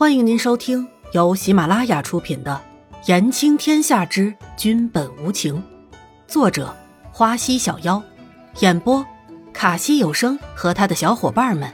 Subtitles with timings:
[0.00, 2.58] 欢迎您收听由喜马拉雅出品的
[3.06, 5.56] 《言情天下之君本无情》，
[6.26, 6.74] 作者
[7.12, 8.02] 花溪小妖，
[8.60, 9.04] 演播
[9.52, 11.70] 卡西有声和他的小伙伴们。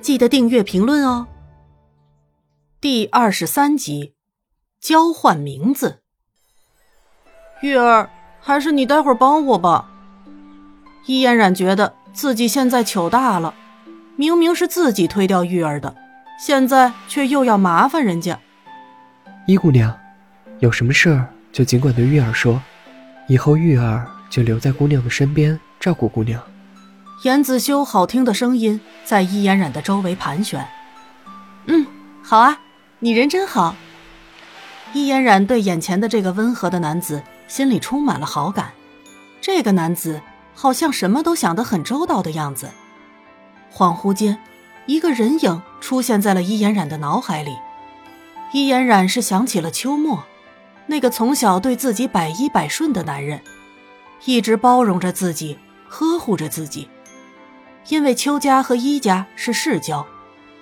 [0.00, 1.26] 记得订阅、评论哦。
[2.80, 4.14] 第二十三集，
[4.80, 6.00] 交换名字。
[7.60, 8.08] 玉儿，
[8.40, 9.90] 还是你待会儿帮我吧。
[11.04, 13.52] 伊嫣然觉得自己现在糗大了，
[14.16, 15.94] 明明是自己推掉玉儿的。
[16.38, 18.38] 现在却又要麻烦人家，
[19.48, 19.92] 一姑娘，
[20.60, 22.62] 有什么事儿就尽管对玉儿说，
[23.26, 26.40] 以后玉儿就留在姑娘的身边照顾姑娘。
[27.24, 30.64] 严子修好听的声音在伊嫣然的周围盘旋。
[31.66, 31.84] 嗯，
[32.22, 32.60] 好啊，
[33.00, 33.74] 你人真好。
[34.92, 38.70] 伊嫣然对眼前的这个温和的男子心里充满了好感，
[39.40, 40.20] 这个男子
[40.54, 42.70] 好像什么都想得很周到的样子。
[43.74, 44.38] 恍惚间。
[44.88, 47.58] 一个人影出现在了伊嫣染的脑海里，
[48.52, 50.24] 伊嫣染是想起了秋末，
[50.86, 53.38] 那个从小对自己百依百顺的男人，
[54.24, 55.58] 一直包容着自己，
[55.90, 56.88] 呵护着自己。
[57.88, 60.06] 因为秋家和伊家是世交，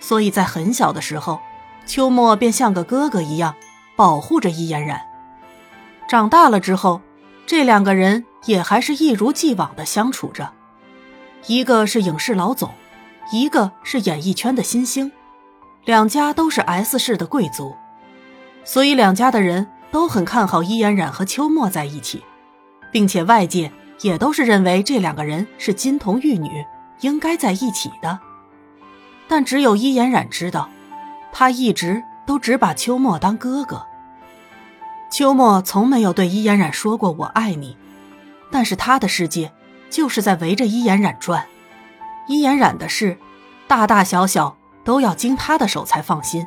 [0.00, 1.38] 所以在很小的时候，
[1.84, 3.54] 秋末便像个哥哥一样
[3.94, 5.02] 保护着伊嫣染。
[6.08, 7.02] 长大了之后，
[7.44, 10.50] 这两个人也还是一如既往的相处着，
[11.46, 12.70] 一个是影视老总。
[13.32, 15.10] 一个是演艺圈的新星，
[15.84, 17.74] 两家都是 S 市的贵族，
[18.64, 22.22] 所以两家的人都很看好伊嫣然和秋末在一起，
[22.92, 26.64] 并且外界也都是认为这两个人是金童玉女，
[27.00, 28.18] 应该在一起的。
[29.26, 30.68] 但只有伊嫣然知道，
[31.32, 33.86] 他一直都只把秋末当哥哥。
[35.10, 37.76] 秋末从没有对伊嫣然说过“我爱你”，
[38.52, 39.52] 但是他的世界
[39.88, 41.46] 就是在围着伊嫣然转。
[42.26, 43.18] 伊嫣然的事，
[43.68, 46.46] 大大小小都要经他的手才放心。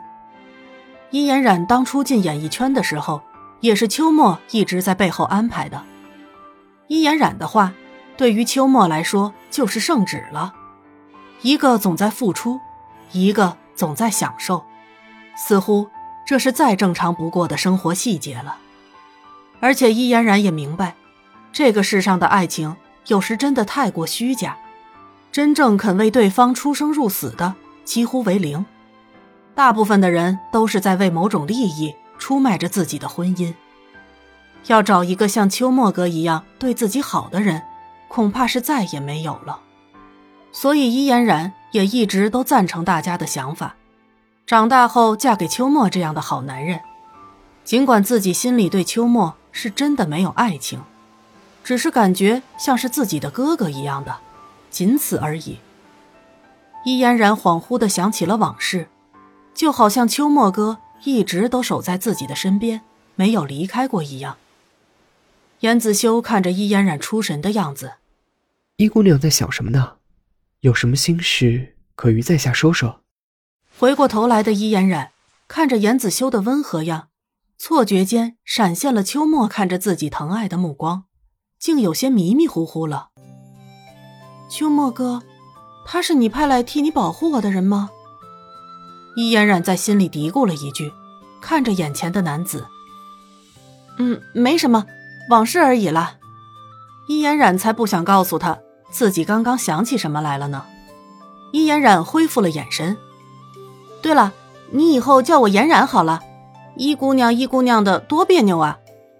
[1.12, 3.22] 伊嫣然当初进演艺圈的时候，
[3.60, 5.84] 也是秋末一直在背后安排的。
[6.88, 7.74] 伊嫣然的话，
[8.16, 10.54] 对于秋末来说就是圣旨了。
[11.42, 12.60] 一个总在付出，
[13.12, 14.66] 一个总在享受，
[15.36, 15.88] 似乎
[16.26, 18.58] 这是再正常不过的生活细节了。
[19.60, 20.96] 而且伊嫣然也明白，
[21.52, 22.76] 这个世上的爱情
[23.08, 24.58] 有时真的太过虚假。
[25.32, 27.56] 真正肯为对方出生入死的
[27.86, 28.66] 几乎为零，
[29.54, 33.54] 大部分的人都是在为某种利益出卖着自己的婚姻。
[34.66, 37.62] 要找一个像秋末哥一样对自己好的人，
[38.08, 39.60] 恐怕是再也没有了。
[40.52, 43.76] 所以伊嫣然也一直都赞成大家的想法，
[44.46, 46.82] 长大后嫁给秋末这样的好男人。
[47.64, 50.82] 尽管自己心里对秋末是真的没有爱情，
[51.64, 54.18] 只是感觉像是自己的哥哥一样的。
[54.70, 55.60] 仅此而已。
[56.86, 58.88] 伊嫣然恍惚的想起了往事，
[59.54, 62.82] 就好像秋末哥一直都守在自己的身边，
[63.16, 64.38] 没有离开过一样。
[65.62, 67.94] 严子修看着伊嫣然出神的样子，
[68.78, 69.96] 伊姑娘在想什么呢？
[70.62, 73.02] 有什么心事可与在下说说？
[73.78, 75.12] 回过头来的伊嫣然
[75.48, 77.10] 看着严子修的温和样，
[77.58, 81.06] 错觉间闪现了秋末看着自己疼爱的目光，
[81.60, 83.10] 竟有些迷迷糊糊了。
[84.50, 85.22] 秋末哥，
[85.86, 87.90] 他是你派来替你保护我的人吗？
[89.16, 90.94] 伊嫣然在心里嘀咕了一句，
[91.42, 92.66] 看着眼前的男子。
[93.98, 94.86] 嗯，没什么，
[95.30, 96.18] 往事而已了。
[97.10, 98.58] 伊嫣然才不想告诉他
[98.90, 100.64] 自己刚刚想起什么来了呢。
[101.52, 102.96] 伊嫣然恢复了眼神。
[104.02, 104.34] 对了，
[104.72, 106.22] 你以后叫我嫣然好了。
[106.76, 108.78] 伊姑娘，伊姑娘的多别扭啊。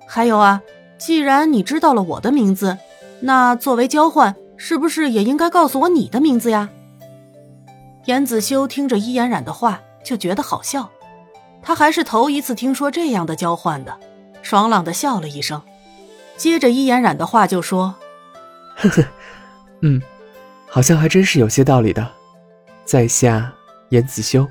[0.08, 0.62] 还有啊，
[0.98, 2.78] 既然你知道了我的名字，
[3.22, 4.36] 那作为交换。
[4.58, 6.70] 是不是也应该告诉我你的名字呀？
[8.06, 10.90] 严子修听着伊嫣然的话，就觉得好笑。
[11.62, 14.00] 他还是头一次听说这样的交换的，
[14.42, 15.62] 爽朗的笑了一声。
[16.38, 17.96] 接着伊嫣然的话就说
[18.78, 19.04] ：“呵呵，
[19.82, 20.02] 嗯，
[20.68, 22.08] 好像还真是有些道理的。
[22.86, 23.52] 在下
[23.90, 24.48] 严子修。”